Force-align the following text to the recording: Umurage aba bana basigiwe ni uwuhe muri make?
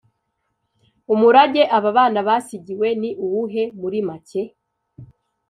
Umurage 1.13 1.63
aba 1.77 1.89
bana 1.97 2.19
basigiwe 2.27 2.87
ni 3.01 3.09
uwuhe 3.25 3.63
muri 3.79 3.99
make? 4.07 4.41